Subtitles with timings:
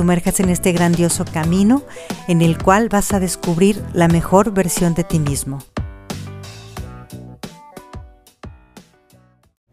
[0.00, 1.82] sumerjas en este grandioso camino
[2.26, 5.58] en el cual vas a descubrir la mejor versión de ti mismo.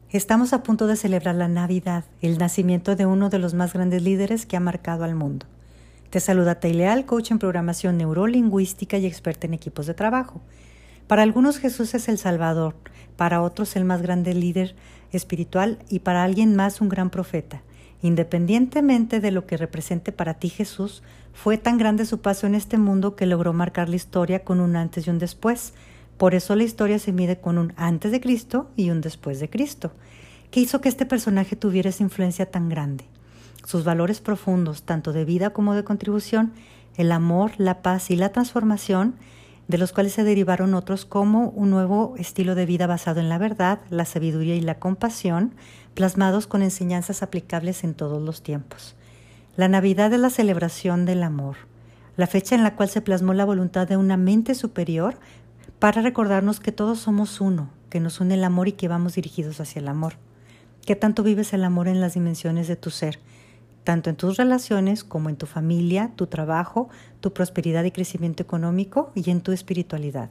[0.10, 4.02] Estamos a punto de celebrar la Navidad, el nacimiento de uno de los más grandes
[4.04, 5.46] líderes que ha marcado al mundo.
[6.10, 10.42] Te saluda Taileal, coach en programación neurolingüística y experta en equipos de trabajo.
[11.08, 12.76] Para algunos Jesús es el Salvador,
[13.16, 14.76] para otros el más grande líder
[15.14, 17.62] espiritual y para alguien más un gran profeta.
[18.02, 21.02] Independientemente de lo que represente para ti Jesús,
[21.34, 24.76] fue tan grande su paso en este mundo que logró marcar la historia con un
[24.76, 25.74] antes y un después.
[26.18, 29.50] Por eso la historia se mide con un antes de Cristo y un después de
[29.50, 29.92] Cristo.
[30.52, 33.06] ¿Qué hizo que este personaje tuviera esa influencia tan grande?
[33.66, 36.54] Sus valores profundos, tanto de vida como de contribución,
[36.96, 39.16] el amor, la paz y la transformación,
[39.68, 43.38] de los cuales se derivaron otros como un nuevo estilo de vida basado en la
[43.38, 45.54] verdad, la sabiduría y la compasión,
[45.98, 48.96] plasmados con enseñanzas aplicables en todos los tiempos.
[49.56, 51.56] La Navidad es la celebración del amor,
[52.18, 55.18] la fecha en la cual se plasmó la voluntad de una mente superior
[55.80, 59.60] para recordarnos que todos somos uno, que nos une el amor y que vamos dirigidos
[59.60, 60.14] hacia el amor.
[60.86, 63.18] ¿Qué tanto vives el amor en las dimensiones de tu ser?
[63.88, 66.90] tanto en tus relaciones como en tu familia, tu trabajo,
[67.22, 70.30] tu prosperidad y crecimiento económico y en tu espiritualidad.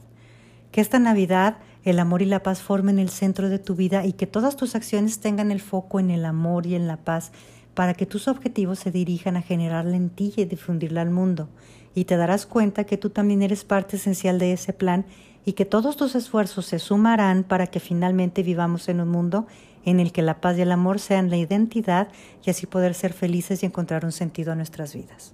[0.71, 4.13] Que esta Navidad el amor y la paz formen el centro de tu vida y
[4.13, 7.31] que todas tus acciones tengan el foco en el amor y en la paz
[7.73, 11.47] para que tus objetivos se dirijan a generarla en ti y difundirla al mundo.
[11.93, 15.05] Y te darás cuenta que tú también eres parte esencial de ese plan
[15.45, 19.47] y que todos tus esfuerzos se sumarán para que finalmente vivamos en un mundo
[19.85, 22.09] en el que la paz y el amor sean la identidad
[22.43, 25.33] y así poder ser felices y encontrar un sentido a nuestras vidas.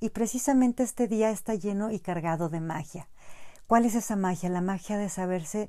[0.00, 3.08] Y precisamente este día está lleno y cargado de magia.
[3.68, 4.48] ¿Cuál es esa magia?
[4.48, 5.68] La magia de saberse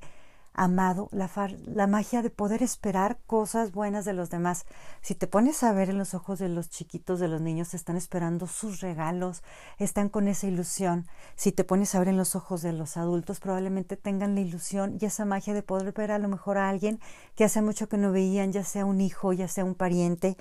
[0.53, 1.29] amado, la,
[1.65, 4.65] la, magia de poder esperar cosas buenas de los demás.
[5.01, 7.97] Si te pones a ver en los ojos de los chiquitos, de los niños, están
[7.97, 9.43] esperando sus regalos,
[9.79, 11.07] están con esa ilusión.
[11.35, 14.97] Si te pones a ver en los ojos de los adultos, probablemente tengan la ilusión
[14.97, 17.01] y esa magia de poder ver a lo mejor a alguien
[17.35, 20.37] que hace mucho que no veían, ya sea un hijo, ya sea un pariente,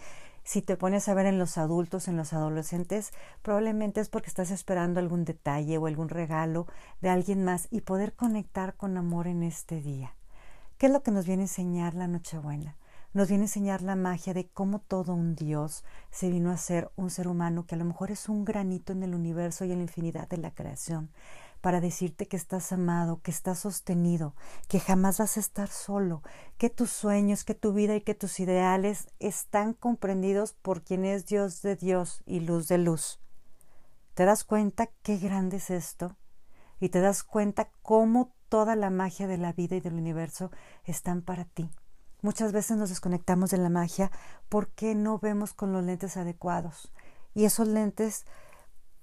[0.49, 4.51] si te pones a ver en los adultos, en los adolescentes, probablemente es porque estás
[4.51, 6.67] esperando algún detalle o algún regalo
[7.03, 10.17] de alguien más y poder conectar con amor en este día.
[10.79, 12.79] ¿Qué es lo que nos viene a enseñar la Nochebuena?
[13.13, 16.91] Nos viene a enseñar la magia de cómo todo un Dios se vino a ser
[16.97, 19.81] un ser humano que a lo mejor es un granito en el universo y en
[19.81, 21.11] la infinidad de la creación
[21.61, 24.35] para decirte que estás amado, que estás sostenido,
[24.69, 26.23] que jamás vas a estar solo,
[26.57, 31.27] que tus sueños, que tu vida y que tus ideales están comprendidos por quien es
[31.27, 33.21] Dios de Dios y luz de luz.
[34.15, 36.17] ¿Te das cuenta qué grande es esto?
[36.81, 40.51] Y te das cuenta cómo toda la magia de la vida y del universo
[40.85, 41.71] están para ti.
[42.21, 44.11] Muchas veces nos desconectamos de la magia
[44.49, 46.93] porque no vemos con los lentes adecuados.
[47.35, 48.27] Y esos lentes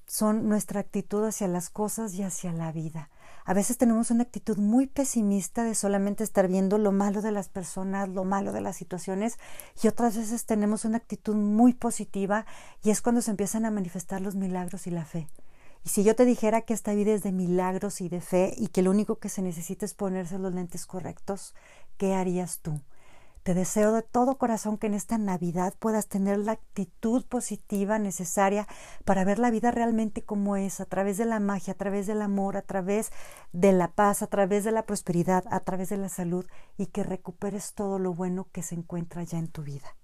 [0.05, 3.09] son nuestra actitud hacia las cosas y hacia la vida.
[3.43, 7.47] A veces tenemos una actitud muy pesimista de solamente estar viendo lo malo de las
[7.47, 9.37] personas, lo malo de las situaciones,
[9.83, 12.45] y otras veces tenemos una actitud muy positiva
[12.83, 15.27] y es cuando se empiezan a manifestar los milagros y la fe.
[15.83, 18.69] Y si yo te dijera que esta vida es de milagros y de fe y
[18.69, 21.53] que lo único que se necesita es ponerse los lentes correctos,
[21.97, 22.81] ¿qué harías tú?
[23.45, 28.67] Te deseo de todo corazón que en esta Navidad puedas tener la actitud positiva necesaria
[29.03, 32.23] para ver la vida realmente como es, a través de la magia, a través del
[32.23, 33.11] amor, a través
[33.53, 37.03] de la paz, a través de la prosperidad, a través de la salud y que
[37.03, 39.95] recuperes todo lo bueno que se encuentra ya en tu vida.